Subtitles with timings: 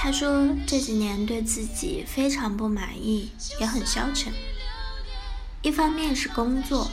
[0.00, 4.32] 他说这几年对自己非常不满意，也很消沉。
[5.60, 6.88] 一方面是工作，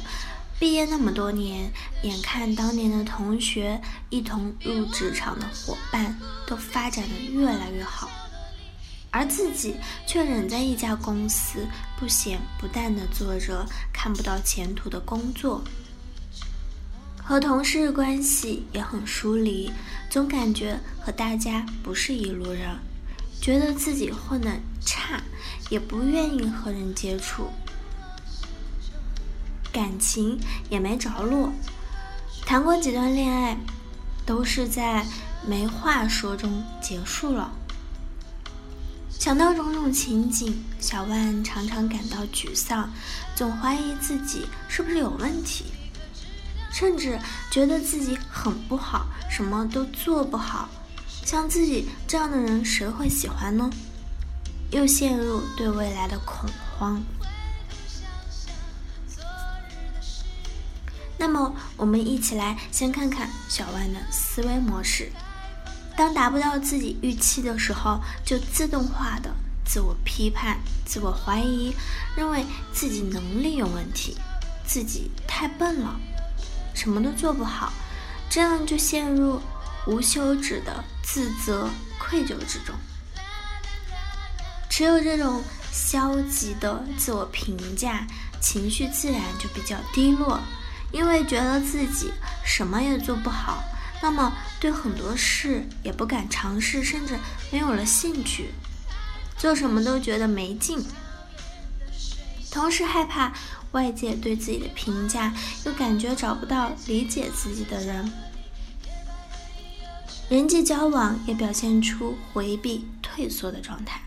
[0.59, 8.09] 毕业那么多年，眼看当年的同学、一同入职场的伙伴都发展的越来越好，
[9.11, 9.75] 而自己
[10.07, 11.67] 却仍在一家公司
[11.99, 15.63] 不咸不淡的做着看不到前途的工作。
[17.23, 19.71] 和同事关系也很疏离，
[20.09, 22.67] 总感觉和大家不是一路人，
[23.41, 24.49] 觉得自己混得
[24.81, 25.21] 差，
[25.69, 27.49] 也不愿意和人接触，
[29.71, 31.51] 感情也没着落，
[32.45, 33.57] 谈过几段恋爱，
[34.25, 35.05] 都是在
[35.47, 37.51] 没话说中结束了。
[39.11, 42.91] 想到种种情景，小万常常感到沮丧，
[43.35, 45.65] 总怀疑自己是不是有问题。
[46.71, 47.17] 甚至
[47.49, 50.67] 觉得自己很不好，什么都做不好。
[51.25, 53.67] 像自己这样的人，谁会喜欢呢？
[54.69, 57.01] 又陷入对未来的恐慌。
[61.17, 65.11] 那么，我们一起来先看看小万的思维模式。
[65.97, 69.33] 当达不到自己预期的时候，就自动化的
[69.65, 71.73] 自我批判、自我怀疑，
[72.15, 74.15] 认为自己能力有问题，
[74.67, 75.99] 自己太笨了。
[76.75, 77.73] 什么都做不好，
[78.29, 79.41] 这样就陷入
[79.87, 82.75] 无休止的自责、愧疚之中。
[84.69, 88.05] 持有这种消极的自我评价，
[88.41, 90.39] 情绪自然就比较低落，
[90.91, 92.11] 因为觉得自己
[92.43, 93.63] 什么也做不好，
[94.01, 97.17] 那么对很多事也不敢尝试，甚至
[97.51, 98.51] 没有了兴趣，
[99.37, 100.85] 做什么都觉得没劲，
[102.51, 103.33] 同时害怕。
[103.71, 105.33] 外界对自己的评价，
[105.65, 108.09] 又感觉找不到理解自己的人，
[110.27, 114.01] 人际交往也表现出回避、退缩的状态，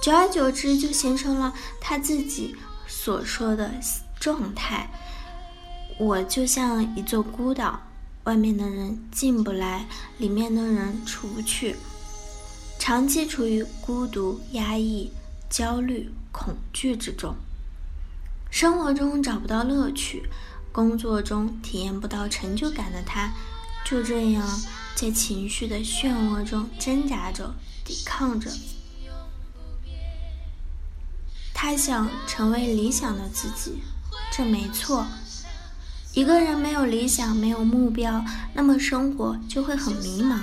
[0.00, 2.54] 久而久之就形成了他自己
[2.86, 3.72] 所说的
[4.20, 4.88] 状态：
[5.98, 7.80] 我就像一座孤岛，
[8.22, 9.84] 外面的人进不来，
[10.18, 11.74] 里面的人出不去，
[12.78, 15.10] 长期处于孤独、压抑、
[15.50, 17.34] 焦虑、恐惧之中。
[18.48, 20.22] 生活中找不到乐趣，
[20.70, 23.32] 工作中体验不到成就感的他，
[23.84, 24.48] 就这样
[24.94, 28.50] 在情绪的漩涡中挣扎着、抵抗着。
[31.52, 33.82] 他想成为理想的自己，
[34.32, 35.06] 这没错。
[36.12, 38.24] 一个人没有理想、没有目标，
[38.54, 40.38] 那么生活就会很迷茫。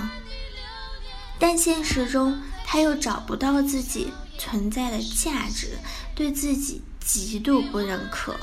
[1.38, 5.78] 但现实中，他又找不到自己存在的价值，
[6.14, 6.82] 对自己。
[7.04, 8.36] 极度不认可，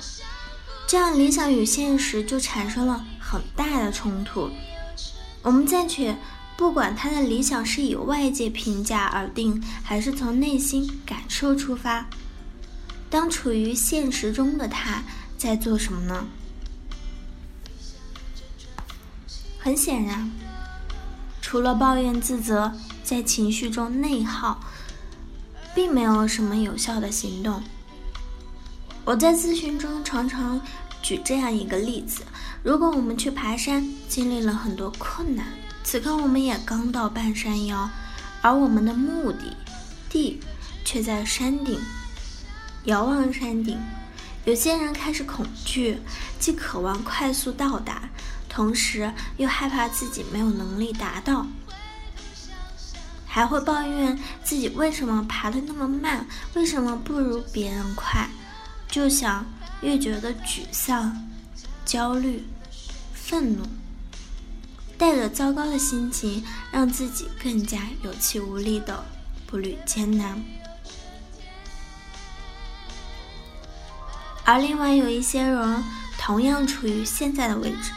[0.85, 4.49] 这样理想与现实就产生了很大的冲突。
[5.41, 6.17] 我们暂且
[6.57, 12.05] 不管他的理想是以外界评价而定，还是从内心感受出发。
[13.09, 15.03] 当处于现实中的他
[15.37, 16.27] 在做什么呢？
[19.57, 20.31] 很显然，
[21.41, 22.73] 除了抱怨自责，
[23.03, 24.59] 在情绪中内耗，
[25.73, 27.63] 并没有什么有效的行动。
[29.05, 30.61] 我在咨询中常常
[31.01, 32.23] 举这样一个例子：
[32.63, 35.45] 如果我们去爬山，经历了很多困难，
[35.83, 37.89] 此刻我们也刚到半山腰，
[38.41, 39.55] 而我们的目的
[40.09, 40.39] 地
[40.83, 41.79] 却在山顶，
[42.85, 43.79] 遥望山顶。
[44.45, 45.99] 有些人开始恐惧，
[46.39, 48.09] 既渴望快速到达，
[48.47, 51.45] 同时又害怕自己没有能力达到，
[53.25, 56.25] 还会抱怨自己为什么爬得那么慢，
[56.55, 58.27] 为什么不如别人快。
[58.89, 59.45] 就想
[59.81, 61.27] 越觉得沮丧、
[61.85, 62.45] 焦虑、
[63.13, 63.63] 愤怒，
[64.97, 69.03] 带着糟糕的心情，让自己更加有气无力的
[69.47, 70.43] 步履艰难。
[74.43, 75.83] 而另外有一些人，
[76.17, 77.91] 同样处于现在的位置，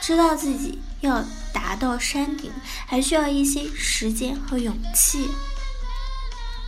[0.00, 2.52] 知道自己要达到山顶，
[2.86, 5.28] 还需要一些时间和勇气。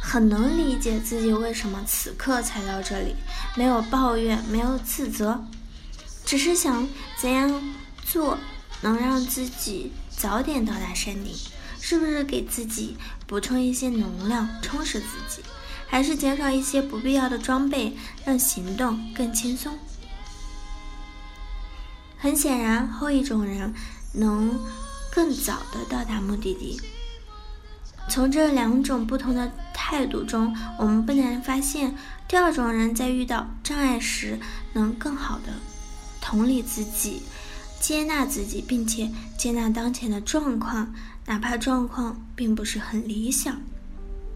[0.08, 3.16] 很能理解自己为什么此刻才到这里，
[3.56, 5.44] 没有抱怨，没有自责，
[6.24, 6.88] 只是想
[7.20, 7.60] 怎样
[8.04, 8.38] 做
[8.80, 11.34] 能让自己早点到达山顶，
[11.80, 15.42] 是不是给自己补充一些能量，充实自己，
[15.88, 17.92] 还是减少一些不必要的装备，
[18.24, 19.76] 让行动更轻松？
[22.16, 23.74] 很显然，后一种人
[24.12, 24.56] 能
[25.10, 26.80] 更早的到达目的地。
[28.08, 29.50] 从这两种不同的
[29.88, 31.94] 态度中，我们不难发现，
[32.26, 34.36] 第二种人在遇到障碍时，
[34.72, 35.52] 能更好的
[36.20, 37.22] 同理自己。
[37.78, 40.92] 接纳自己，并且接纳当前的状况，
[41.26, 43.62] 哪怕状况并不是很理想，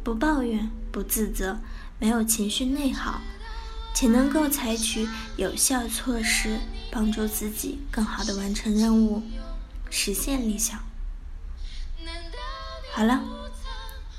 [0.04, 1.58] 不抱怨，不自责，
[1.98, 3.20] 没有情绪内耗，
[3.92, 6.60] 且能够采取有效措施，
[6.92, 9.20] 帮助自己更好的完成任务，
[9.90, 10.78] 实现理想。
[12.92, 13.20] 好了，